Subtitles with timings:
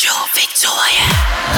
[0.00, 1.06] Radio Victoria.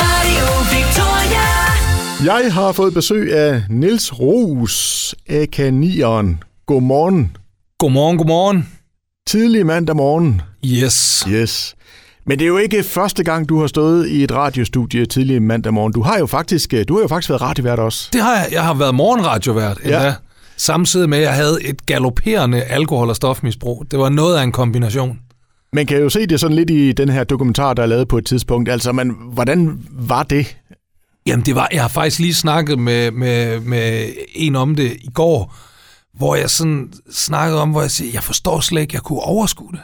[0.03, 0.47] Radio
[0.77, 2.35] Victoria.
[2.35, 6.37] Jeg har fået besøg af Nils Ros, AK9'eren.
[6.67, 7.37] Godmorgen.
[7.79, 8.69] Godmorgen, godmorgen.
[9.27, 10.43] Tidlig mandag morgen.
[10.65, 11.25] Yes.
[11.29, 11.75] Yes.
[12.27, 15.75] Men det er jo ikke første gang, du har stået i et radiostudie tidlig mandag
[15.75, 15.93] morgen.
[15.93, 18.09] Du har jo faktisk, øh, du har jo faktisk været radiovært også.
[18.13, 18.49] Det har jeg.
[18.53, 20.05] Jeg har været morgenradiovært endda.
[20.05, 20.15] Ja.
[20.57, 23.85] Samtidig med, at jeg havde et galopperende alkohol- og stofmisbrug.
[23.91, 25.19] Det var noget af en kombination.
[25.75, 28.19] Man kan jo se det sådan lidt i den her dokumentar, der er lavet på
[28.19, 28.69] et tidspunkt.
[28.69, 30.57] Altså, man, hvordan var det?
[31.27, 35.11] Jamen, det var, jeg har faktisk lige snakket med, med, med en om det i
[35.15, 35.55] går,
[36.15, 39.73] hvor jeg sådan snakkede om, hvor jeg siger, jeg forstår slet ikke, jeg kunne overskue
[39.73, 39.81] det.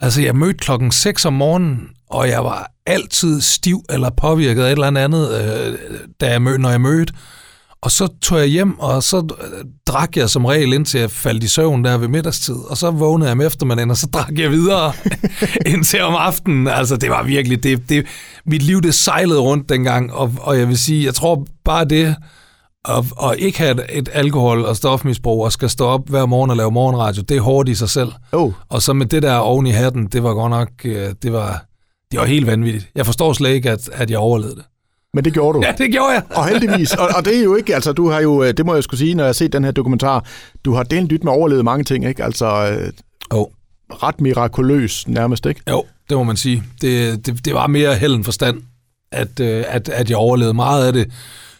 [0.00, 4.66] Altså, jeg mødte klokken 6 om morgenen, og jeg var altid stiv eller påvirket af
[4.66, 5.78] et eller andet, øh,
[6.20, 7.14] da jeg mødte, når jeg mødte.
[7.84, 11.44] Og så tog jeg hjem, og så øh, drak jeg som regel, indtil jeg faldt
[11.44, 12.54] i søvn der ved middagstid.
[12.54, 14.92] Og så vågnede jeg om eftermiddagen, og så drak jeg videre
[15.72, 16.68] indtil om aftenen.
[16.68, 17.62] Altså, det var virkelig...
[17.62, 18.06] Det, det,
[18.46, 22.16] mit liv, det sejlede rundt dengang, og, og jeg vil sige, jeg tror bare det,
[22.88, 26.50] at, at ikke have et, et alkohol- og stofmisbrug, og skal stå op hver morgen
[26.50, 28.12] og lave morgenradio, det er hårdt i sig selv.
[28.32, 30.68] Oh, Og så med det der oven i hatten, det var godt nok...
[30.84, 31.64] øh, Det var,
[32.10, 32.88] det var helt vanvittigt.
[32.94, 34.64] Jeg forstår slet ikke, at, at jeg overlevede det.
[35.14, 35.64] Men det gjorde du.
[35.66, 36.22] Ja, det gjorde jeg.
[36.30, 38.74] Og heldigvis, og, og det er jo ikke, altså du har jo, øh, det må
[38.74, 40.24] jeg skulle sige, når jeg har set den her dokumentar,
[40.64, 42.24] du har delt dyt med overlevet mange ting, ikke?
[42.24, 42.46] Altså
[43.34, 43.48] Jo.
[43.90, 45.60] ret mirakuløs nærmest, ikke?
[45.70, 46.62] Jo, det må man sige.
[46.80, 48.62] Det, det, det var mere held end forstand,
[49.12, 50.54] at, øh, at, at jeg overlevede.
[50.54, 51.10] Meget af det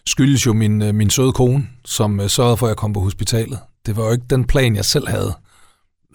[0.06, 3.58] skyldes jo min, min søde kone, som sørgede for, at jeg kom på hospitalet.
[3.86, 5.32] Det var jo ikke den plan, jeg selv havde.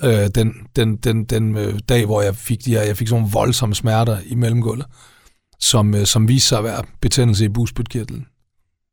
[0.03, 3.21] Øh, den den, den, den øh, dag, hvor jeg fik, de her, jeg fik sådan
[3.21, 4.85] nogle voldsomme smerter i mellemgulvet,
[5.59, 8.25] som, øh, som viste sig at være betændelse i bugspytkirtlen.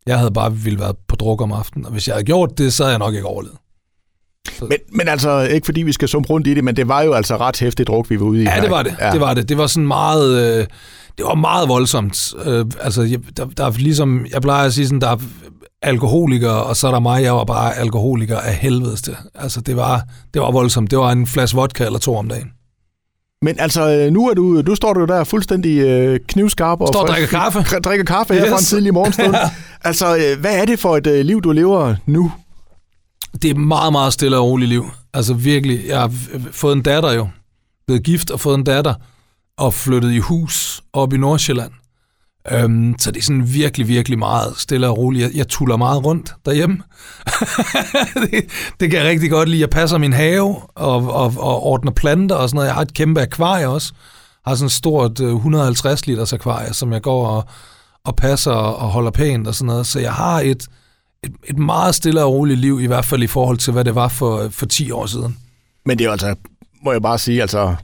[0.07, 2.73] Jeg havde bare ville være på druk om aftenen, og hvis jeg havde gjort det,
[2.73, 3.57] så havde jeg nok ikke overlevet.
[4.61, 7.13] Men, men altså, ikke fordi vi skal sumpe rundt i det, men det var jo
[7.13, 8.45] altså ret hæftigt druk, vi var ude i.
[8.45, 8.97] Ja, det var det.
[9.01, 9.11] Ja.
[9.11, 9.49] Det var det.
[9.49, 10.59] Det var sådan meget...
[10.59, 10.67] Øh,
[11.19, 12.35] det var meget voldsomt.
[12.45, 14.27] Øh, altså, jeg, der, der er ligesom...
[14.33, 15.17] Jeg plejer at sige sådan, der er
[15.83, 19.17] alkoholikere, og så er der mig, jeg var bare alkoholiker af helvedes til.
[19.35, 20.03] Altså, det var,
[20.35, 20.91] det var voldsomt.
[20.91, 22.51] Det var en flaske vodka eller to om dagen.
[23.43, 27.01] Men altså, øh, nu er du, du står du der fuldstændig øh, knivskarp og Står
[27.03, 27.61] og drikker kaffe.
[27.81, 28.51] drikker kaffe her Yes.
[28.51, 29.35] fra en tidlig morgenstund.
[29.89, 32.33] altså, øh, hvad er det for et øh, liv, du lever nu?
[33.33, 34.85] Det er et meget, meget stille og roligt liv.
[35.15, 35.81] Altså virkelig.
[35.87, 36.13] Jeg har
[36.53, 37.29] fået en datter jo.
[37.87, 38.95] Blevet gift og fået en datter.
[39.59, 41.73] Og flyttet i hus op i Nordsjælland.
[42.51, 45.23] Øhm, så det er sådan virkelig, virkelig meget stille og roligt.
[45.23, 46.83] Jeg, jeg tuller meget rundt derhjemme.
[48.31, 48.45] det,
[48.81, 49.61] det kan jeg rigtig godt lide.
[49.61, 52.67] Jeg passer min have og, og, og ordner planter og sådan noget.
[52.67, 53.93] Jeg har et kæmpe akvarie også.
[54.47, 57.45] Jeg har sådan et stort øh, 150 liters akvarie, som jeg går og,
[58.05, 59.87] og passer og, holder pænt og sådan noget.
[59.87, 60.67] Så jeg har et,
[61.23, 63.95] et, et meget stille og roligt liv, i hvert fald i forhold til, hvad det
[63.95, 65.37] var for, for 10 år siden.
[65.87, 66.35] Men det er altså,
[66.85, 67.75] må jeg bare sige, altså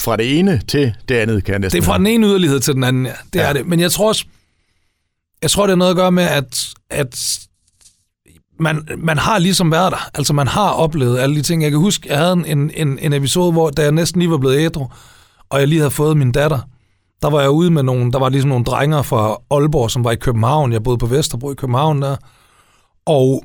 [0.00, 2.60] fra det ene til det andet, kan jeg næsten Det er fra den ene yderlighed
[2.60, 3.12] til den anden, ja.
[3.32, 3.48] Det Ja.
[3.48, 3.66] er det.
[3.66, 4.24] Men jeg tror også,
[5.42, 7.38] jeg tror, det har noget at gøre med, at, at
[8.60, 10.10] man, man har ligesom været der.
[10.14, 11.62] Altså, man har oplevet alle de ting.
[11.62, 14.38] Jeg kan huske, jeg havde en, en, en episode, hvor da jeg næsten lige var
[14.38, 14.86] blevet ædru,
[15.50, 16.58] og jeg lige havde fået min datter,
[17.22, 20.10] der var jeg ude med nogle, der var ligesom nogle drenger fra Aalborg, som var
[20.10, 20.72] i København.
[20.72, 22.16] Jeg boede på Vesterbro i København der.
[23.06, 23.44] Og,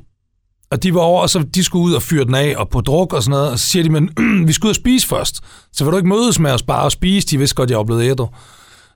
[0.70, 2.80] og de var over, og så de skulle ud og fyre den af og på
[2.80, 3.50] druk og sådan noget.
[3.50, 4.10] Og så siger de, men
[4.48, 5.40] vi skal ud og spise først.
[5.72, 7.26] Så vil du ikke mødes med os bare og spise?
[7.26, 8.26] De vidste godt, jeg var blevet ædru.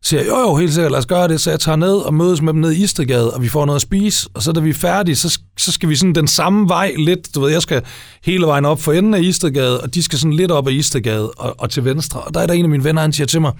[0.02, 1.40] Så siger jeg, jo jo, helt sikkert, lad os gøre det.
[1.40, 3.76] Så jeg tager ned og mødes med dem ned i Istedgade, og vi får noget
[3.76, 4.28] at spise.
[4.34, 7.34] Og så da vi er færdige, så, så skal vi sådan den samme vej lidt.
[7.34, 7.82] Du ved, jeg skal
[8.24, 11.30] hele vejen op for enden af Istedgade, og de skal sådan lidt op ad Istedgade
[11.30, 12.20] og, og til venstre.
[12.20, 13.52] Og der er der en af mine venner, han siger til mig,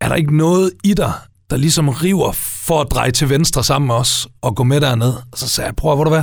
[0.00, 1.12] er der ikke noget i dig,
[1.50, 5.12] der ligesom river for at dreje til venstre sammen med os og gå med derned?
[5.32, 6.22] Og så sagde jeg, prøv at, hvor du hvad?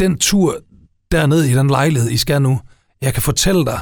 [0.00, 0.56] Den tur
[1.12, 2.60] derned i den lejlighed, I skal nu,
[3.02, 3.80] jeg kan fortælle dig,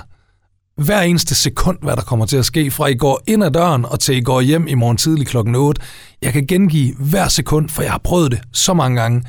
[0.77, 3.85] hver eneste sekund, hvad der kommer til at ske, fra I går ind ad døren
[3.85, 5.83] og til I går hjem i morgen tidlig klokken 8.
[6.23, 9.23] Jeg kan gengive hver sekund, for jeg har prøvet det så mange gange.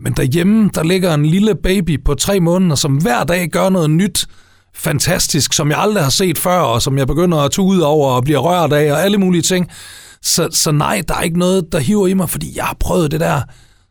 [0.00, 3.90] Men derhjemme, der ligger en lille baby på tre måneder, som hver dag gør noget
[3.90, 4.26] nyt,
[4.74, 8.24] fantastisk, som jeg aldrig har set før, og som jeg begynder at tude over og
[8.24, 9.68] bliver rørt af, og alle mulige ting.
[10.22, 13.10] Så, så nej, der er ikke noget, der hiver i mig, fordi jeg har prøvet
[13.10, 13.42] det der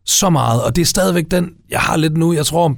[0.06, 2.34] så meget, og det er stadigvæk den, jeg har lidt nu.
[2.34, 2.76] Jeg tror,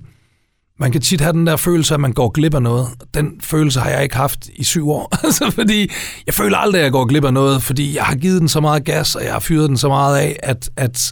[0.79, 2.87] man kan tit have den der følelse, at man går glip af noget.
[3.13, 5.15] Den følelse har jeg ikke haft i syv år.
[5.25, 5.91] altså, fordi
[6.25, 8.59] jeg føler aldrig, at jeg går glip af noget, fordi jeg har givet den så
[8.59, 11.11] meget gas, og jeg har fyret den så meget af, at, at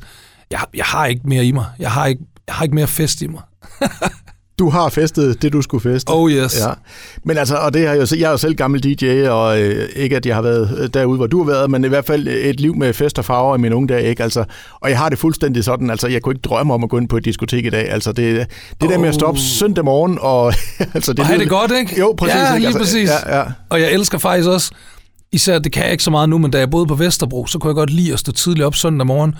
[0.51, 1.65] jeg, jeg har ikke mere i mig.
[1.79, 3.41] Jeg har ikke, jeg har ikke mere fest i mig.
[4.59, 6.09] Du har festet det, du skulle feste.
[6.09, 6.59] Oh yes.
[6.59, 6.71] Ja.
[7.23, 9.89] Men altså, og det har jeg, jo, jeg er jo selv gammel DJ, og øh,
[9.95, 12.27] ikke at jeg har været øh, derude, hvor du har været, men i hvert fald
[12.27, 14.23] et liv med fest og farver i mine unge dage, ikke?
[14.23, 14.43] Altså,
[14.81, 17.09] og jeg har det fuldstændig sådan, altså jeg kunne ikke drømme om at gå ind
[17.09, 17.89] på et diskotek i dag.
[17.91, 18.47] Altså det,
[18.81, 19.43] det der med at stoppe Oh.
[19.45, 20.53] søndag morgen, og
[20.95, 21.99] altså det Og have det godt, ikke?
[21.99, 22.35] Jo, præcis.
[22.35, 22.59] Ja, ikke?
[22.59, 23.09] lige altså, præcis.
[23.09, 23.43] Ja, ja.
[23.69, 24.71] Og jeg elsker faktisk også,
[25.31, 27.59] især, det kan jeg ikke så meget nu, men da jeg boede på Vesterbro, så
[27.59, 29.35] kunne jeg godt lide at stå tidligt op søndag morgen,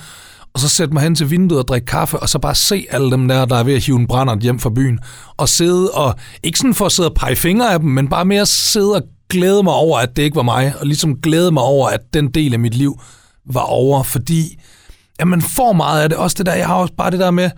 [0.56, 3.12] og så sætte mig hen til vinduet og drikke kaffe, og så bare se alle
[3.12, 5.00] dem der, der er ved at hive en brændert hjem fra byen,
[5.38, 8.25] og sidde og, ikke sådan for at sidde og pege fingre af dem, men bare
[8.25, 11.63] mere sidde og glæde mig over, at det ikke var mig, og ligesom glæde mig
[11.63, 13.00] over, at den del af mit liv
[13.46, 14.60] var over, fordi
[15.19, 16.18] at man får meget af det.
[16.18, 17.50] Også det der, jeg har også bare det der med,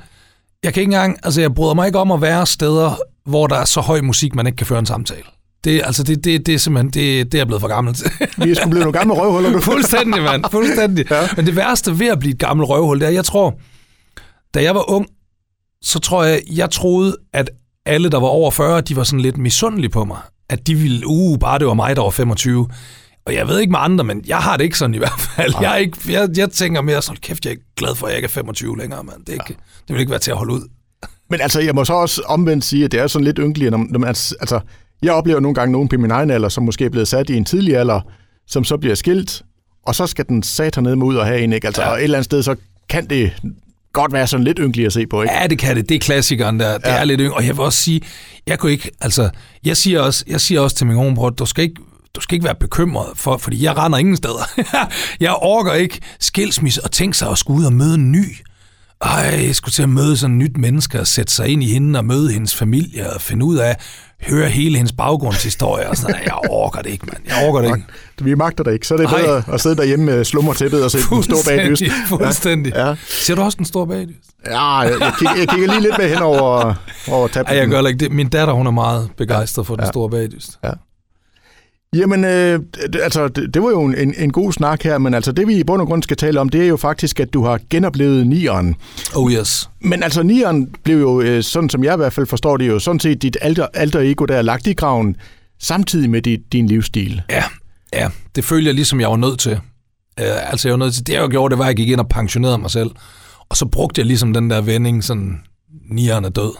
[0.63, 3.55] jeg kan ikke engang, altså jeg bryder mig ikke om at være steder, hvor der
[3.55, 5.36] er så høj musik, man ikke kan føre en samtale.
[5.63, 8.11] Det, altså det, det, det er simpelthen, det, det er blevet for gammel til.
[8.37, 9.59] Vi er sgu blevet nogle gamle røvhuller, du.
[9.71, 10.43] Fuldstændig, mand.
[10.51, 11.11] Fuldstændig.
[11.11, 11.27] Ja.
[11.35, 13.59] Men det værste ved at blive et gammelt røvhul, det er, jeg tror,
[14.53, 15.07] da jeg var ung,
[15.81, 17.49] så tror jeg, jeg troede, at
[17.85, 20.17] alle, der var over 40, de var sådan lidt misundelige på mig.
[20.49, 22.67] At de ville, uh, bare det var mig, der var 25.
[23.25, 25.53] Og jeg ved ikke med andre, men jeg har det ikke sådan i hvert fald.
[25.61, 28.17] Jeg, er ikke, jeg, jeg tænker mere sådan, kæft, jeg er glad for, at jeg
[28.17, 29.19] ikke er 25 længere, mand.
[29.19, 29.53] Det, er ikke, ja.
[29.87, 30.61] det vil ikke være til at holde ud.
[31.29, 33.85] Men altså, jeg må så også omvendt sige, at det er sådan lidt ynkeligt, når,
[33.89, 34.59] når man, altså,
[35.01, 37.35] jeg oplever nogle gange nogen på min egen alder, som måske er blevet sat i
[37.35, 38.01] en tidlig alder,
[38.47, 39.41] som så bliver skilt,
[39.85, 41.67] og så skal den sat ned med ud og have en, ikke?
[41.67, 41.89] Altså, ja.
[41.89, 42.55] og et eller andet sted, så
[42.89, 43.33] kan det
[43.93, 45.33] godt være sådan lidt ynkeligt at se på, ikke?
[45.33, 45.89] Ja, det kan det.
[45.89, 46.77] Det er klassikeren der.
[46.77, 46.93] Det ja.
[46.93, 47.35] er lidt ynkeligt.
[47.35, 48.01] Og jeg vil også sige,
[48.47, 49.29] jeg kunne ikke, altså,
[49.65, 51.81] jeg siger også, jeg siger også til min bror, du skal ikke
[52.15, 54.49] du skal ikke være bekymret, for, fordi jeg render ingen steder.
[55.19, 58.25] jeg orker ikke skilsmisse og tænke sig at skulle ud og møde en ny.
[59.01, 61.73] Ej, jeg skulle til at møde sådan et nyt menneske og sætte sig ind i
[61.73, 63.75] hende og møde hendes familie og finde ud af,
[64.21, 66.25] høre hele hendes baggrundshistorie og sådan noget.
[66.25, 67.23] Jeg orker det ikke, mand.
[67.27, 67.87] Jeg orker det ikke.
[68.21, 68.87] Vi magter det ikke.
[68.87, 69.53] Så er det bedre Ej.
[69.53, 71.83] at sidde derhjemme med slummertæppet og se den store bagdyst.
[72.07, 72.73] Fuldstændig.
[72.75, 72.95] Ja.
[73.07, 74.29] Ser du også den store bagdyst?
[74.45, 76.73] Ja, jeg, jeg, kigger, jeg kigger lige lidt med hen over,
[77.11, 77.55] over tabletten.
[77.55, 78.11] Ej, jeg gør ikke det.
[78.11, 79.83] Min datter, hun er meget begejstret for ja.
[79.83, 80.59] den store bagdyst.
[80.63, 80.71] Ja.
[81.95, 82.59] Jamen, øh,
[83.03, 85.63] altså, det, det var jo en, en god snak her, men altså, det vi i
[85.63, 88.75] bund og grund skal tale om, det er jo faktisk, at du har genoplevet nieren.
[89.15, 89.69] Oh yes.
[89.81, 92.79] Men altså, nieren blev jo, øh, sådan som jeg i hvert fald forstår det jo,
[92.79, 95.15] sådan set dit alter, alter ego, der er lagt i graven,
[95.59, 97.21] samtidig med dit, din livsstil.
[97.29, 97.43] Ja,
[97.93, 99.53] ja, det følte jeg ligesom, jeg var nødt til.
[100.21, 101.99] Uh, altså, jeg var nødt til, det jeg gjorde, det var, at jeg gik ind
[101.99, 102.89] og pensionerede mig selv.
[103.49, 105.39] Og så brugte jeg ligesom den der vending, sådan,
[105.89, 106.53] nieren er død.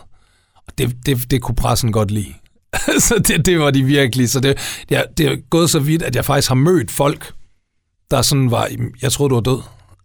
[0.68, 2.34] Og det, det, det kunne pressen godt lide.
[3.08, 4.30] så det, det var de virkelig.
[4.30, 4.58] Så det,
[4.90, 7.34] er, det er gået så vidt, at jeg faktisk har mødt folk,
[8.12, 8.68] der sådan var,
[9.02, 9.62] jeg troede, du var død.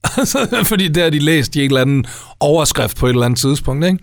[0.70, 2.04] Fordi der har de læst i en eller anden
[2.40, 3.86] overskrift på et eller andet tidspunkt.
[3.86, 3.98] Ikke?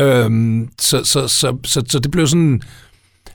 [0.00, 2.62] Øhm, så, så, så, så, så det blev sådan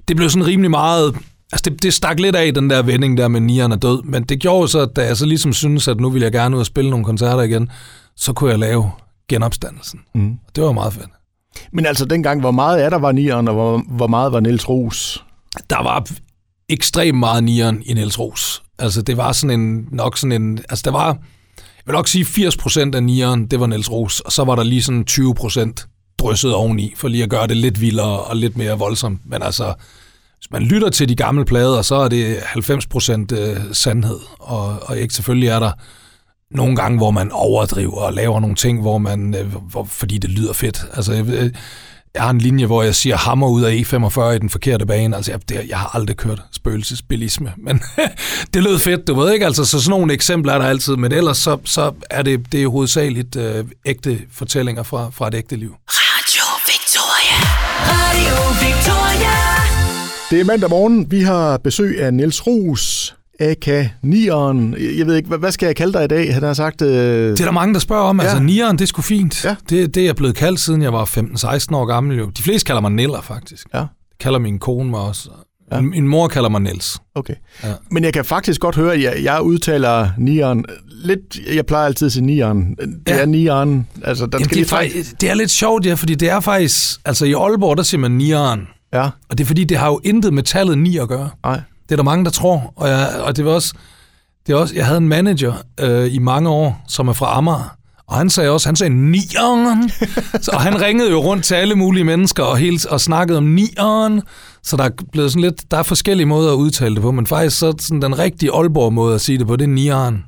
[0.07, 1.15] det blev sådan rimelig meget
[1.51, 4.23] Altså, det, det stak lidt af, den der vending der med nieren er død, men
[4.23, 6.59] det gjorde så, at da jeg så ligesom synes, at nu vil jeg gerne ud
[6.59, 7.69] og spille nogle koncerter igen,
[8.15, 8.91] så kunne jeg lave
[9.29, 9.99] genopstandelsen.
[10.15, 10.37] Mm.
[10.55, 11.09] Det var meget fedt.
[11.73, 14.69] Men altså dengang, hvor meget er der var nieren, og hvor, hvor meget var Niels
[14.69, 15.23] Ros?
[15.69, 16.07] Der var
[16.69, 18.63] ekstremt meget nieren i Niels Ros.
[18.79, 21.07] Altså det var sådan en, nok sådan en, altså der var,
[21.57, 24.63] jeg vil nok sige 80% af nieren, det var Niels Ros, og så var der
[24.63, 28.77] lige sådan 20% drysset oveni, for lige at gøre det lidt vildere og lidt mere
[28.79, 29.19] voldsomt.
[29.25, 29.73] Men altså,
[30.37, 34.97] hvis man lytter til de gamle plader, så er det 90% øh, sandhed, og, og
[34.97, 35.71] ikke selvfølgelig er der
[36.55, 40.29] nogle gange, hvor man overdriver og laver nogle ting, hvor man, øh, hvor, fordi det
[40.29, 40.85] lyder fedt.
[40.93, 41.51] Altså, jeg,
[42.15, 45.15] jeg har en linje, hvor jeg siger hammer ud af E45 i den forkerte bane.
[45.15, 47.81] Altså, jeg, det, jeg har aldrig kørt spøgelsesbilisme, men
[48.53, 49.45] det lød fedt, du ved ikke?
[49.45, 52.63] Altså, så sådan nogle eksempler er der altid, men ellers så, så er det, det
[52.63, 55.75] er hovedsageligt øh, ægte fortællinger fra, fra et ægte liv.
[55.89, 57.37] Radio Victoria.
[57.91, 58.35] Radio
[58.67, 59.35] Victoria.
[60.29, 61.11] Det er mandag morgen.
[61.11, 62.94] Vi har besøg af Niels Ros,
[63.39, 63.67] AK
[64.03, 64.75] Nieren.
[64.97, 66.33] Jeg ved ikke, hvad skal jeg kalde dig i dag?
[66.33, 66.81] Han har sagt...
[66.81, 66.87] Øh...
[66.89, 68.19] Det er der mange, der spørger om.
[68.19, 68.39] Altså, ja.
[68.39, 69.45] Altså, Nieren, det er sgu fint.
[69.45, 69.55] Ja.
[69.69, 72.17] Det, det er jeg blevet kaldt, siden jeg var 15-16 år gammel.
[72.17, 72.29] Jo.
[72.37, 73.67] De fleste kalder mig Niller, faktisk.
[73.73, 73.79] Ja.
[73.79, 75.29] Det kalder min kone mig også.
[75.71, 75.81] Ja.
[75.81, 76.97] Min mor kalder mig Niels.
[77.15, 77.33] Okay.
[77.63, 77.73] Ja.
[77.91, 81.39] Men jeg kan faktisk godt høre, at jeg, jeg udtaler Nieren lidt...
[81.53, 82.75] Jeg plejer altid at sige Nieren.
[82.75, 83.21] Det ja.
[83.21, 83.87] er Nieren.
[84.03, 86.39] Altså, den Jamen, skal det, er faktisk, det er lidt sjovt, ja, fordi det er
[86.39, 86.99] faktisk...
[87.05, 88.67] Altså, i Aalborg, der siger man Nieren.
[88.93, 89.09] Ja.
[89.29, 91.29] Og det er fordi, det har jo intet med tallet 9 at gøre.
[91.43, 91.61] Nej.
[91.85, 92.73] Det er der mange, der tror.
[92.75, 93.73] Og, jeg, og det var også,
[94.47, 97.77] det er også, jeg havde en manager øh, i mange år, som er fra Amager.
[98.07, 99.89] Og han sagde også, han sagde nieren.
[100.41, 103.43] så, og han ringede jo rundt til alle mulige mennesker og, helt, og snakkede om
[103.43, 104.21] nieren.
[104.63, 107.27] Så der er blevet sådan lidt, der er forskellige måder at udtale det på, men
[107.27, 110.25] faktisk så sådan den rigtige Aalborg måde at sige det på, det er nieren.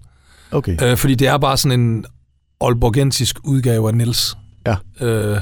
[0.52, 0.84] Okay.
[0.84, 2.06] Øh, fordi det er bare sådan en
[2.62, 4.38] Aalborgensisk udgave af Nils.
[4.66, 4.76] Ja.
[5.02, 5.42] Øh,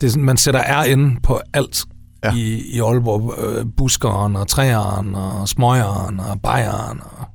[0.00, 1.84] det er sådan, man sætter RN på alt
[2.32, 2.38] ja.
[2.38, 3.34] i, i Aalborg.
[3.44, 7.00] Øh, buskeren og træeren og smøgeren og bajeren.
[7.02, 7.26] Og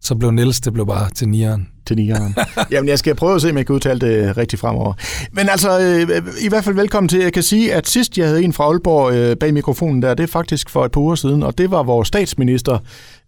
[0.00, 1.68] så blev Niels, det blev bare til nieren.
[1.86, 2.36] Til nieren.
[2.72, 4.92] Jamen, jeg skal prøve at se, om jeg kan udtale det rigtigt fremover.
[5.32, 7.20] Men altså, øh, i hvert fald velkommen til.
[7.20, 10.22] Jeg kan sige, at sidst jeg havde en fra Aalborg øh, bag mikrofonen der, det
[10.22, 12.78] er faktisk for et par uger siden, og det var vores statsminister,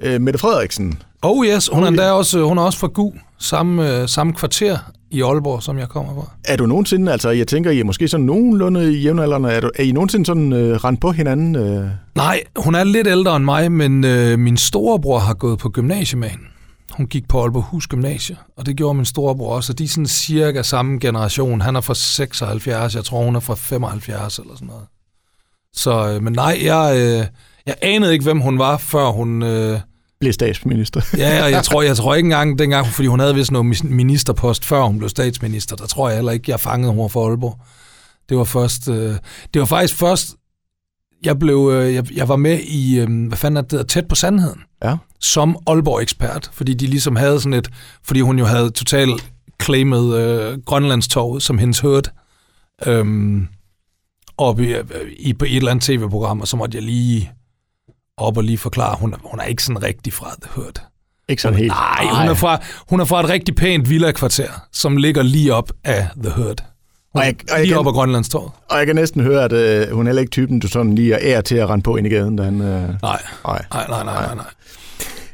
[0.00, 0.98] øh, Mette Frederiksen.
[1.26, 2.12] Oh yes, hun, Oh, er, ja.
[2.12, 4.78] også, hun er også fra GU, samme, øh, samme kvarter
[5.10, 6.30] i Aalborg, som jeg kommer fra.
[6.44, 9.70] Er du nogensinde, altså jeg tænker, I er måske sådan nogenlunde i jævnaldrende, er, du,
[9.74, 11.56] er I nogensinde sådan øh, rendt på hinanden?
[11.56, 11.88] Øh?
[12.14, 16.18] Nej, hun er lidt ældre end mig, men øh, min storebror har gået på gymnasiet
[16.18, 16.44] med hende.
[16.92, 19.72] Hun gik på Aalborghus Gymnasie, og det gjorde min storebror også.
[19.72, 21.60] Og de er sådan cirka samme generation.
[21.60, 24.84] Han er fra 76, jeg tror, hun er fra 75 eller sådan noget.
[25.72, 27.26] Så, øh, men nej, jeg, øh,
[27.66, 29.42] jeg anede ikke, hvem hun var, før hun...
[29.42, 29.80] Øh,
[30.20, 31.00] Blev statsminister.
[31.18, 34.64] ja, og jeg tror, jeg tror ikke engang dengang, fordi hun havde vist noget ministerpost,
[34.64, 35.76] før hun blev statsminister.
[35.76, 37.58] Der tror jeg heller ikke, jeg fangede hun fra Aalborg.
[38.28, 38.88] Det var først...
[38.88, 39.14] Øh,
[39.54, 40.36] det var faktisk først...
[41.24, 44.14] Jeg, blev, øh, jeg, jeg var med i, øh, hvad fanden er det, tæt på
[44.14, 44.96] sandheden ja.
[45.20, 47.68] som Aalborg-ekspert, fordi de ligesom havde sådan et,
[48.04, 49.32] fordi hun jo havde totalt
[49.62, 52.10] claimet øh, Grønlandstorvet som hendes hørte,
[52.86, 53.48] øhm,
[54.38, 54.74] op i,
[55.18, 57.32] i, på et eller andet tv-program, og så måtte jeg lige
[58.18, 60.82] op og lige forklare, hun er, hun er ikke sådan rigtig fra The Hurt.
[61.28, 61.72] Ikke sådan helt.
[61.72, 65.72] Nej, hun er, fra, hun er fra et rigtig pænt villa-kvarter, som ligger lige op
[65.84, 66.64] af The Hurt.
[67.12, 68.50] Hun, Og jeg- og jeg lige kan- op ad Grønlandstorvet.
[68.70, 71.14] Og jeg kan næsten høre, at øh, hun er heller ikke typen, du sådan lige
[71.14, 72.36] er til at rende på ind i gaden.
[72.36, 72.66] Da han, øh...
[72.66, 73.22] Nej, Nej.
[73.46, 74.44] nej, nej, nej, nej, nej.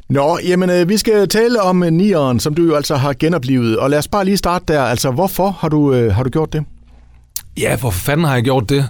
[0.08, 3.78] Nå, jamen øh, vi skal tale om øh, nieren, som du jo altså har genoplevet.
[3.78, 4.82] Og lad os bare lige starte der.
[4.82, 6.64] Altså, hvorfor har du, øh, har du gjort det?
[7.60, 8.88] Ja, hvorfor fanden har jeg gjort det?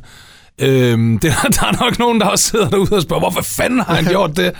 [0.60, 3.94] Øhm, det der er nok nogen, der også sidder derude og spørger, hvorfor fanden har
[3.94, 4.52] han gjort det?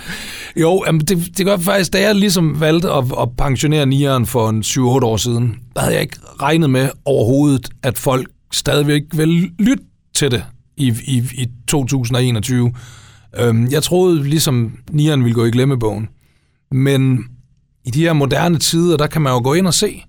[0.57, 4.49] Jo, jamen, det, det gør faktisk, da jeg ligesom valgte at, at pensionere nieren for
[4.49, 9.29] en 7-8 år siden, der havde jeg ikke regnet med overhovedet, at folk stadigvæk vil
[9.59, 9.85] lytte
[10.15, 10.45] til det
[10.77, 12.73] i, i, i 2021.
[13.39, 16.09] Øhm, jeg troede ligesom, nieren ville gå i glemmebogen.
[16.73, 17.25] Men
[17.85, 20.05] i de her moderne tider, der kan man jo gå ind og se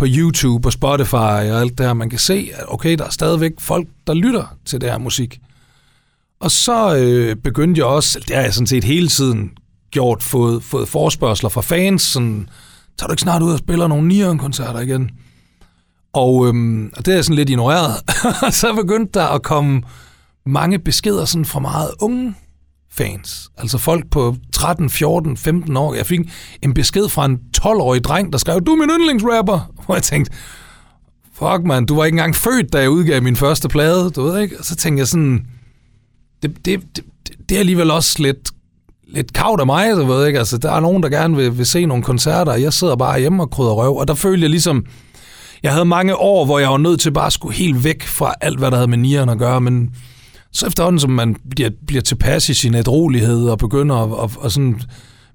[0.00, 1.92] på YouTube og Spotify og alt det her.
[1.92, 5.40] Man kan se, at okay, der er stadigvæk folk, der lytter til det her musik.
[6.40, 9.50] Og så øh, begyndte jeg også, det har jeg sådan set hele tiden
[9.90, 12.48] gjort, fået, fået forspørgseler fra fans, sådan,
[12.98, 15.10] tager du ikke snart ud og spiller nogle Neon-koncerter igen?
[16.12, 17.94] Og, øhm, og det er jeg sådan lidt ignoreret.
[18.60, 19.82] Så begyndte der at komme
[20.46, 22.34] mange beskeder sådan fra meget unge
[22.92, 23.50] fans.
[23.58, 25.94] Altså folk på 13, 14, 15 år.
[25.94, 26.20] Jeg fik
[26.62, 29.70] en besked fra en 12-årig dreng, der skrev, du er min yndlingsrapper.
[29.86, 30.32] Hvor jeg tænkte,
[31.34, 34.40] fuck man, du var ikke engang født, da jeg udgav min første plade, du ved
[34.40, 34.58] ikke?
[34.58, 35.46] Og så tænkte jeg sådan,
[36.42, 37.04] det, det, det,
[37.48, 38.50] det er alligevel også lidt,
[39.08, 40.38] lidt kavt af mig, du ved ikke?
[40.38, 43.20] Altså, der er nogen, der gerne vil, vil se nogle koncerter, og jeg sidder bare
[43.20, 44.86] hjemme og krydder røv, og der følte jeg ligesom,
[45.62, 48.34] jeg havde mange år, hvor jeg var nødt til bare at skulle helt væk fra
[48.40, 49.90] alt, hvad der havde med nieren at gøre, men
[50.52, 54.52] så efterhånden, som man bliver, bliver tilpas i sin ædrolighed og begynder at, at, at
[54.52, 54.80] sådan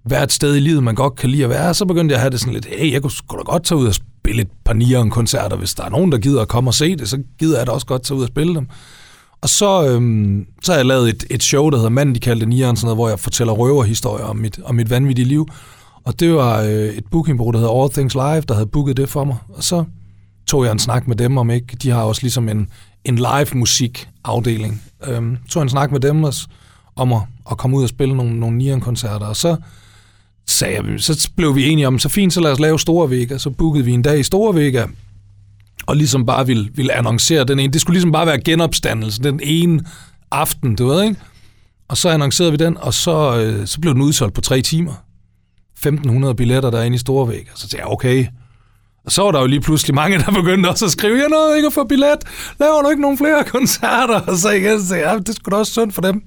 [0.09, 2.21] være et sted i livet, man godt kan lide at være, så begyndte jeg at
[2.21, 4.49] have det sådan lidt, hey, jeg kunne sgu da godt tage ud og spille et
[4.65, 7.57] par nieren-koncerter, hvis der er nogen, der gider at komme og se det, så gider
[7.57, 8.67] jeg da også godt tage ud og spille dem.
[9.41, 12.45] Og så, øhm, så har jeg lavet et, et show, der hedder Manden, de kaldte
[12.45, 15.47] nieren, sådan noget, hvor jeg fortæller røverhistorier om mit, om mit vanvittige liv.
[16.03, 19.09] Og det var øh, et bookingbureau, der hedder All Things Live, der havde booket det
[19.09, 19.37] for mig.
[19.49, 19.83] Og så
[20.47, 21.77] tog jeg en snak med dem om ikke.
[21.81, 22.67] De har også ligesom en,
[23.05, 24.81] en live musik afdeling.
[25.07, 26.47] Øhm, tog en snak med dem også,
[26.95, 27.21] om at,
[27.51, 29.25] at komme ud og spille nogle, nogle Nieren-koncerter.
[29.25, 29.55] Og så
[30.47, 33.37] sagde jeg, så blev vi enige om, så fint, så lad os lave Store Vega.
[33.37, 34.85] Så bookede vi en dag i Store Vega,
[35.85, 37.73] og ligesom bare ville, ville annoncere den ene.
[37.73, 39.83] Det skulle ligesom bare være genopstandelse, den ene
[40.31, 41.15] aften, du ved, ikke?
[41.87, 44.93] Og så annoncerede vi den, og så, øh, så blev den udsolgt på tre timer.
[45.87, 47.43] 1.500 billetter derinde i Store Vega.
[47.55, 48.25] Så tænkte jeg, okay.
[49.05, 51.55] Og så var der jo lige pludselig mange, der begyndte også at skrive, jeg nåede
[51.55, 52.17] ikke at få billet.
[52.59, 54.19] Laver du ikke nogle flere koncerter?
[54.19, 56.21] Og så igen, så ja, det skulle da også synd for dem.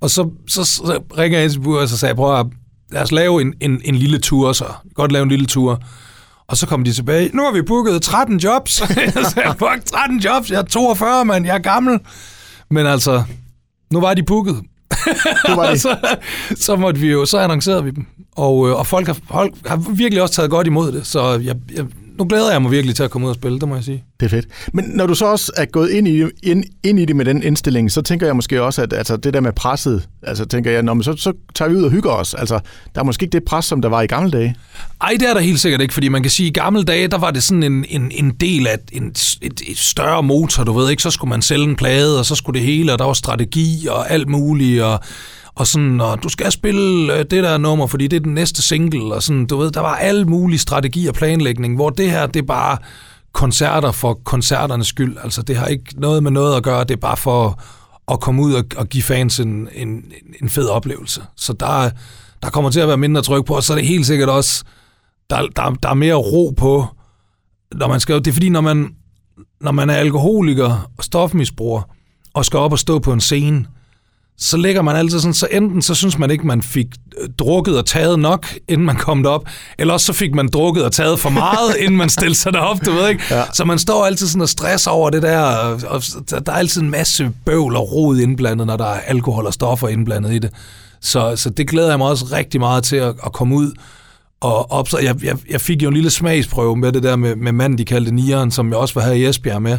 [0.00, 2.46] Og så, så, så ringer jeg til og så sagde jeg, prøv at
[2.92, 4.64] lad os lave en, en, en lille tur så.
[4.94, 5.80] Godt lave en lille tur.
[6.48, 7.30] Og så kom de tilbage.
[7.32, 8.80] Nu har vi booket 13 jobs.
[8.96, 10.50] jeg sagde, fuck, 13 jobs.
[10.50, 11.46] Jeg er 42, mand.
[11.46, 11.98] Jeg er gammel.
[12.70, 13.22] Men altså,
[13.92, 14.56] nu var de booket.
[15.46, 15.80] Det var det.
[15.86, 16.16] så,
[16.56, 18.06] så måtte vi jo, så annoncerede vi dem.
[18.36, 21.06] Og, øh, og folk, har, folk har virkelig også taget godt imod det.
[21.06, 21.84] Så jeg, jeg,
[22.18, 24.04] nu glæder jeg mig virkelig til at komme ud og spille, det må jeg sige.
[24.20, 24.46] Det er fedt.
[24.72, 27.42] Men når du så også er gået ind i, ind, ind i det med den
[27.42, 30.82] indstilling, så tænker jeg måske også, at altså, det der med presset, altså tænker jeg,
[30.82, 32.34] Nå, men så, så tager vi ud og hygger os.
[32.34, 32.60] Altså,
[32.94, 34.56] der er måske ikke det pres, som der var i gamle dage.
[35.00, 37.08] Ej, det er der helt sikkert ikke, fordi man kan sige, at i gamle dage,
[37.08, 40.72] der var det sådan en, en, en del af en, et, et større motor, du
[40.72, 43.04] ved ikke, så skulle man sælge en plade, og så skulle det hele, og der
[43.04, 45.00] var strategi og alt muligt, og,
[45.54, 48.62] og sådan, og du skal spille øh, det der nummer, fordi det er den næste
[48.62, 52.26] single, og sådan, du ved, der var alle mulige strategi og planlægning, hvor det her,
[52.26, 52.78] det er bare
[53.32, 57.00] koncerter for koncerternes skyld, altså det har ikke noget med noget at gøre, det er
[57.00, 57.62] bare for
[58.12, 60.04] at komme ud og, og give fans en, en,
[60.42, 61.22] en fed oplevelse.
[61.36, 61.90] Så der,
[62.42, 64.64] der kommer til at være mindre tryk på, og så er det helt sikkert også,
[65.30, 66.86] der, der, der er mere ro på,
[67.74, 68.94] når man skal, det er fordi, når man,
[69.60, 71.82] når man er alkoholiker og stofmisbruger,
[72.34, 73.66] og skal op og stå på en scene,
[74.38, 76.86] så ligger man altid sådan, så enten så synes man ikke, man fik
[77.20, 79.44] øh, drukket og taget nok, inden man kom derop,
[79.78, 82.86] eller også så fik man drukket og taget for meget, inden man stillede sig derop,
[82.86, 83.22] du ved ikke?
[83.30, 83.42] Ja.
[83.54, 85.40] Så man står altid sådan og stresser over det der,
[85.86, 86.02] og,
[86.46, 89.88] der er altid en masse bøvl og rod indblandet, når der er alkohol og stoffer
[89.88, 90.50] indblandet i det.
[91.00, 93.72] Så, så det glæder jeg mig også rigtig meget til at, at komme ud
[94.40, 94.88] og op.
[94.88, 97.78] Så jeg, jeg, jeg fik jo en lille smagsprøve med det der med, med manden,
[97.78, 99.78] de kaldte Nieren, som jeg også var her i Esbjerg med.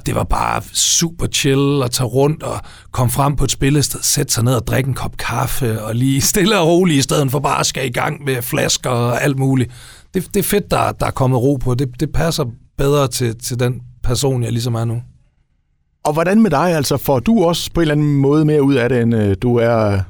[0.00, 4.00] Og det var bare super chill at tage rundt og komme frem på et spillested,
[4.02, 7.30] sætte sig ned og drikke en kop kaffe og lige stille og roligt, i stedet
[7.30, 9.70] for bare at skal i gang med flasker og alt muligt.
[10.14, 11.74] Det, det er fedt, der, der er kommet ro på.
[11.74, 12.44] Det, det passer
[12.78, 15.02] bedre til, til den person, jeg ligesom er nu.
[16.04, 16.76] Og hvordan med dig?
[16.76, 19.36] Altså, får du også på en eller anden måde mere ud af det, end øh,
[19.42, 20.00] du er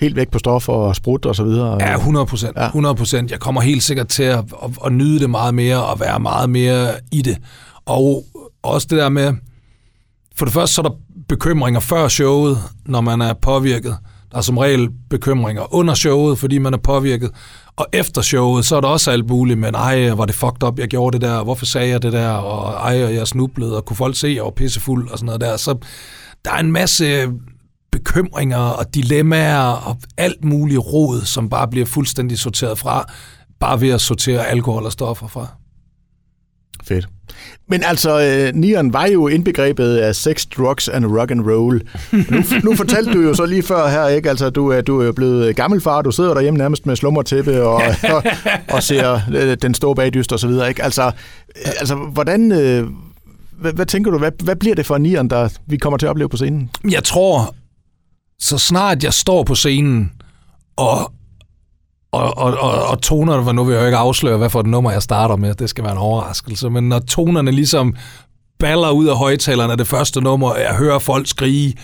[0.00, 1.76] helt væk på stoffer og sprut og så videre?
[1.80, 2.56] Ja, 100 procent.
[2.56, 2.66] Ja.
[2.66, 3.30] 100 procent.
[3.30, 6.50] Jeg kommer helt sikkert til at, at, at nyde det meget mere og være meget
[6.50, 7.38] mere i det.
[7.86, 8.24] Og
[8.62, 9.34] også det der med,
[10.36, 10.96] for det første så er der
[11.28, 13.96] bekymringer før showet, når man er påvirket.
[14.32, 17.30] Der er som regel bekymringer under showet, fordi man er påvirket.
[17.76, 20.78] Og efter showet, så er der også alt muligt, men ej, var det fucked up,
[20.78, 23.84] jeg gjorde det der, hvorfor sagde jeg det der, og ej, og jeg snublede, og
[23.84, 25.56] kunne folk se, at jeg var pissefuld, og sådan noget der.
[25.56, 25.78] Så
[26.44, 27.28] der er en masse
[27.92, 33.12] bekymringer og dilemmaer og alt muligt rod, som bare bliver fuldstændig sorteret fra,
[33.60, 35.46] bare ved at sortere alkohol og stoffer fra.
[36.88, 37.08] Fedt.
[37.68, 41.82] Men altså, øh, Nian var jo indbegrebet af sex, drugs and rock and roll.
[42.30, 44.28] Nu, nu fortalte du jo så lige før her, ikke?
[44.28, 47.62] Altså, du, er, du er jo blevet gammel far, du sidder derhjemme nærmest med slummertæppe
[47.62, 47.82] og,
[48.14, 48.24] og,
[48.68, 50.82] og ser øh, den store bagdyst og så videre, ikke?
[50.82, 52.52] Altså, øh, altså hvordan...
[52.52, 52.88] Øh,
[53.60, 56.10] hvad, hvad tænker du, hvad, hvad bliver det for Nian, der vi kommer til at
[56.10, 56.70] opleve på scenen?
[56.90, 57.54] Jeg tror,
[58.38, 60.12] så snart jeg står på scenen
[60.76, 61.12] og
[62.12, 64.66] og, og, og, og tonerne, for nu vil jeg jo ikke afsløre, hvad for et
[64.66, 67.94] nummer jeg starter med, det skal være en overraskelse, men når tonerne ligesom
[68.58, 71.74] baller ud af højtalerne det første nummer, og jeg hører folk skrige,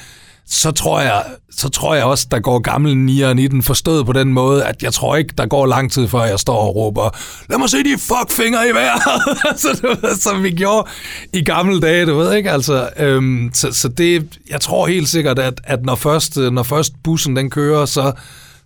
[0.46, 4.12] så tror jeg, så tror jeg også, der går gammel nieren i den, forstået på
[4.12, 7.10] den måde, at jeg tror ikke, der går lang tid, før jeg står og råber,
[7.50, 9.02] lad mig se de fuckfinger i vejret,
[9.60, 10.88] så, som vi gjorde
[11.32, 15.38] i gamle dage, du ved ikke, altså, øhm, så, så det, jeg tror helt sikkert,
[15.38, 18.12] at, at når, først, når først bussen den kører, så,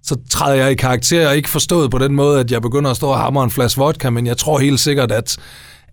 [0.08, 2.96] så træder jeg i karakter, og ikke forstået på den måde, at jeg begynder at
[2.96, 5.36] stå og hamre en flaske vodka, men jeg tror helt sikkert, at,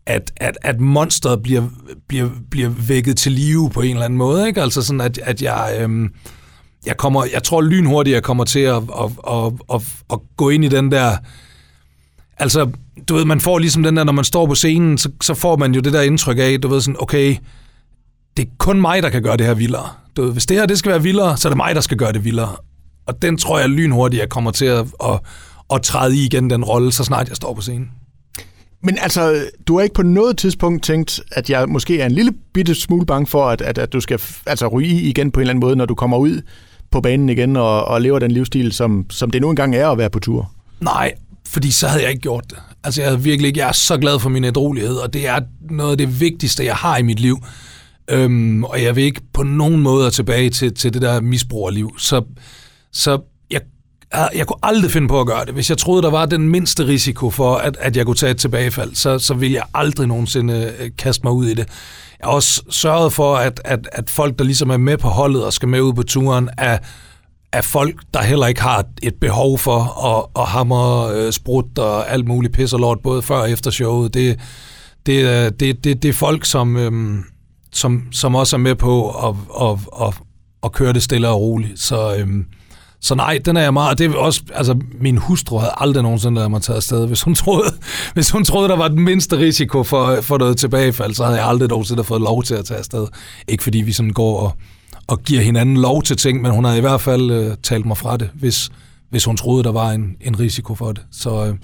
[0.06, 1.64] at, at, at monsteret bliver,
[2.08, 4.48] bliver, bliver vækket til live på en eller anden måde.
[4.48, 4.62] Ikke?
[4.62, 6.10] Altså sådan, at, at jeg, øhm,
[6.86, 9.82] jeg, kommer, jeg tror lynhurtigt, jeg kommer til at, at, at, at,
[10.14, 11.18] at gå ind i den der...
[12.38, 12.70] Altså,
[13.10, 15.56] du ved, man får ligesom den der, når man står på scenen, så, så får
[15.58, 17.36] man jo det der indtryk af, du ved sådan, okay,
[18.38, 19.90] det er kun mig, der kan gøre det her vildere.
[20.18, 21.98] Du ved, hvis det her det skal være vildere, så er det mig, der skal
[21.98, 22.56] gøre det vildere.
[23.06, 25.20] Og den tror jeg lynhurtigt, jeg kommer til at, at,
[25.74, 27.92] at træde i igen, den rolle, så snart jeg står på scenen.
[28.84, 32.34] Men altså, du har ikke på noget tidspunkt tænkt, at jeg måske er en lille
[32.54, 35.42] bitte smule bange for, at, at, at du skal altså, ryge i igen på en
[35.42, 36.42] eller anden måde, når du kommer ud
[36.92, 39.98] på banen igen og, og lever den livsstil, som, som det nu engang er at
[39.98, 40.52] være på tur?
[40.80, 41.14] Nej,
[41.48, 42.58] fordi så havde jeg ikke gjort det.
[42.84, 45.40] Altså, jeg, havde virkelig ikke, jeg er så glad for min ædrolighed, og det er
[45.70, 47.38] noget af det vigtigste, jeg har i mit liv.
[48.10, 51.96] Øhm, og jeg vil ikke på nogen måde tilbage til, til det der misbrugerliv.
[51.98, 52.22] Så
[52.96, 53.20] så
[54.14, 55.54] jeg, jeg kunne aldrig finde på at gøre det.
[55.54, 58.38] Hvis jeg troede, der var den mindste risiko for, at, at jeg kunne tage et
[58.38, 61.68] tilbagefald, så, så ville jeg aldrig nogensinde øh, kaste mig ud i det.
[62.20, 65.46] Jeg har også sørget for, at, at, at folk, der ligesom er med på holdet
[65.46, 66.78] og skal med ud på turen, er,
[67.52, 72.12] er folk, der heller ikke har et behov for at, at hamre øh, sprut og
[72.12, 74.14] alt muligt pis og lort, både før og efter showet.
[74.14, 74.40] Det,
[75.06, 77.24] det, øh, det, det, det er folk, som, øhm,
[77.72, 80.14] som, som også er med på at, at, at,
[80.64, 81.80] at køre det stille og roligt.
[81.80, 82.46] Så, øhm,
[83.06, 83.98] så nej, den er jeg meget...
[83.98, 87.08] Det er også, altså, min hustru havde aldrig nogensinde lavet mig tage afsted.
[87.08, 87.72] Hvis hun troede,
[88.14, 91.48] hvis hun troede der var den mindste risiko for, for noget tilbagefald, så havde jeg
[91.48, 93.08] aldrig nogensinde fået lov til at tage afsted.
[93.48, 94.56] Ikke fordi vi sådan går og,
[95.08, 97.98] og giver hinanden lov til ting, men hun havde i hvert fald øh, talt mig
[97.98, 98.70] fra det, hvis,
[99.10, 101.04] hvis hun troede, der var en, en risiko for det.
[101.12, 101.56] Så, øh,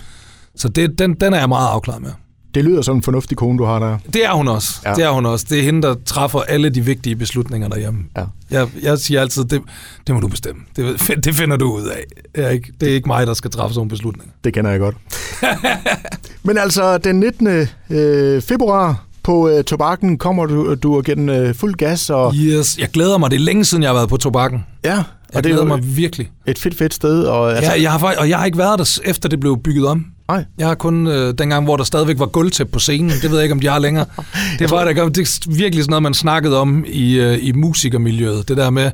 [0.56, 2.12] så det, den, den er jeg meget afklaret med.
[2.56, 3.98] Det lyder som en fornuftig kone, du har der.
[4.14, 4.80] Det er hun også.
[4.86, 4.94] Ja.
[4.94, 5.46] Det er hun også.
[5.50, 8.00] Det er hende, der træffer alle de vigtige beslutninger derhjemme.
[8.18, 8.24] Ja.
[8.52, 9.62] Jeg, jeg siger altid, det,
[10.08, 10.62] det må du bestemme.
[10.76, 12.04] Det, det finder du ud af.
[12.36, 14.32] Det er, ikke, det er ikke mig, der skal træffe sådan en beslutning.
[14.44, 14.96] Det kender jeg godt.
[16.44, 17.68] Men altså, den 19.
[17.90, 22.10] Øh, februar på øh, tobakken kommer du, du den øh, fuld gas.
[22.10, 22.34] Og...
[22.36, 23.32] Yes, jeg glæder mig.
[23.32, 24.66] Det er længe siden, jeg har været på tobakken.
[24.84, 25.04] Ja.
[25.32, 26.32] Og jeg det glæder mig virkelig.
[26.46, 27.24] Et fedt, fedt sted.
[27.24, 27.72] Og, altså...
[27.72, 30.06] ja, jeg har, og jeg har ikke været der, efter det blev bygget om.
[30.28, 30.46] Nej.
[30.58, 33.12] Jeg har kun øh, dengang, hvor der stadigvæk var gulvtæp på scenen.
[33.22, 34.06] Det ved jeg ikke, om de har længere.
[34.60, 38.48] Det var der, det er virkelig sådan noget, man snakkede om i, øh, i musikermiljøet.
[38.48, 38.92] Det der med,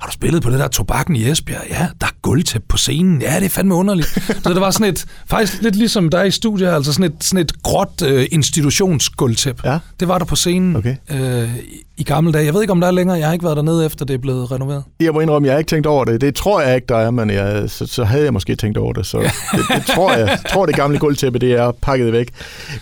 [0.00, 1.62] har du spillet på det der tobakken i Esbjerg?
[1.70, 3.22] Ja, der er gulvtæp på scenen.
[3.22, 4.06] Ja, det er fandme underligt.
[4.42, 7.40] så det var sådan et, faktisk lidt ligesom der i studiet, altså sådan et, sådan
[7.44, 9.64] et gråt øh, institutionsgulvtæp.
[9.64, 9.78] Ja.
[10.00, 10.96] Det var der på scenen Okay.
[11.10, 12.44] øh, i, i gamle dage.
[12.44, 13.18] Jeg ved ikke, om der er længere.
[13.18, 14.82] Jeg har ikke været dernede, efter det er blevet renoveret.
[15.00, 16.20] Jeg må indrømme, jeg har ikke tænkt over det.
[16.20, 18.92] Det tror jeg ikke, der er, men jeg, så, så havde jeg måske tænkt over
[18.92, 19.06] det.
[19.06, 19.18] Så
[19.56, 20.38] det, det tror jeg.
[20.48, 22.28] Tror, det gamle gulvtæppe, det er pakket væk.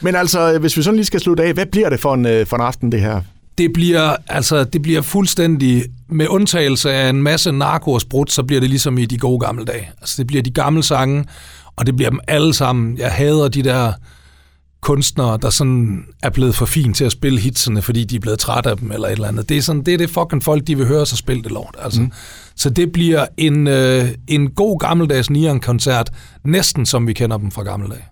[0.01, 2.47] Men altså, hvis vi sådan lige skal slutte af, hvad bliver det for en, øh,
[2.47, 3.21] for en aften, det her?
[3.59, 8.43] Det bliver, altså, det bliver fuldstændig, med undtagelse af en masse narko og sprut, så
[8.43, 9.91] bliver det ligesom i de gode gamle dage.
[10.01, 11.25] Altså, det bliver de gamle sange,
[11.77, 12.99] og det bliver dem alle sammen.
[12.99, 13.93] Jeg hader de der
[14.81, 18.39] kunstnere, der sådan er blevet for fint til at spille hitsene, fordi de er blevet
[18.39, 19.49] træt af dem eller et eller andet.
[19.49, 21.77] Det er, sådan, det, er det fucking folk, de vil høre, så spille det lort.
[21.83, 22.01] Altså.
[22.01, 22.13] Mm.
[22.57, 26.11] Så det bliver en, øh, en god gammeldags Nian-koncert,
[26.45, 28.05] næsten som vi kender dem fra gamle dage.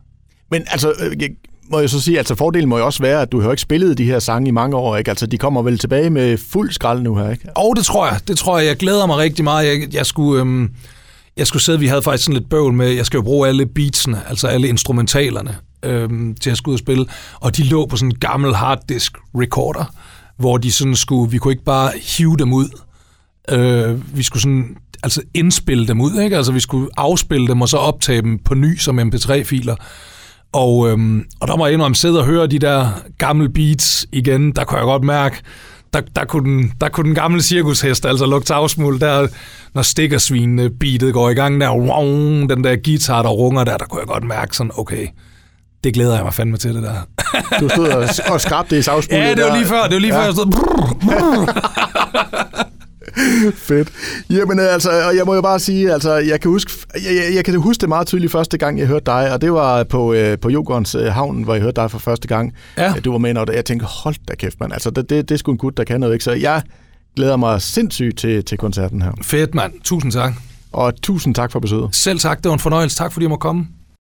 [0.50, 1.16] Men altså, øh,
[1.70, 3.98] må jeg så sige, altså fordelen må jo også være, at du har ikke spillet
[3.98, 5.10] de her sange i mange år, ikke?
[5.10, 7.48] Altså, de kommer vel tilbage med fuld skrald nu her, ikke?
[7.56, 8.20] Og det tror jeg.
[8.28, 8.66] Det tror jeg.
[8.66, 9.66] Jeg glæder mig rigtig meget.
[9.66, 10.40] Jeg, jeg skulle...
[10.40, 10.70] Øhm,
[11.36, 13.66] jeg skulle sidde, vi havde faktisk sådan lidt bøvl med, jeg skal jo bruge alle
[13.66, 17.06] beatsene, altså alle instrumentalerne, øhm, til at skulle ud og spille,
[17.40, 19.84] og de lå på sådan en gammel harddisk recorder,
[20.36, 22.68] hvor de sådan skulle, vi kunne ikke bare hive dem ud,
[23.50, 26.36] øh, vi skulle sådan, altså indspille dem ud, ikke?
[26.36, 29.76] Altså vi skulle afspille dem, og så optage dem på ny som mp3-filer,
[30.52, 34.52] og, øhm, og der må jeg indrømme, sidde og høre de der gamle beats igen,
[34.52, 35.36] der kunne jeg godt mærke,
[35.92, 39.26] der, der, kunne den, der kunne den gamle cirkushest altså lugte afsmuld, der,
[39.74, 43.84] når stikkersvin beatet går i gang, der, wow, den der guitar, der runger der, der
[43.84, 45.06] kunne jeg godt mærke sådan, okay,
[45.84, 46.96] det glæder jeg mig fandme til det der.
[47.60, 50.12] Du stod og, og skrabte i savsmuldet ja, det var lige før, det var lige
[50.12, 51.85] før, jeg stod, brrr, brrr.
[53.54, 53.88] Fedt.
[54.30, 57.44] Jamen øh, altså, og jeg må jo bare sige, altså, jeg kan huske, jeg, jeg,
[57.44, 60.38] kan huske det meget tydeligt første gang, jeg hørte dig, og det var på, øh,
[60.38, 62.52] på Jokons øh, havn, hvor jeg hørte dig for første gang.
[62.78, 62.94] Ja.
[63.04, 64.72] Du var med, og jeg tænkte, hold da kæft, mand.
[64.72, 66.24] Altså, det, det, det er sgu en gut, der kan noget, ikke?
[66.24, 66.62] Så jeg
[67.16, 69.12] glæder mig sindssygt til, til koncerten her.
[69.22, 69.72] Fedt, mand.
[69.84, 70.32] Tusind tak.
[70.72, 71.88] Og tusind tak for besøget.
[71.92, 72.96] Selv tak, det var en fornøjelse.
[72.96, 73.66] Tak, fordi jeg måtte komme.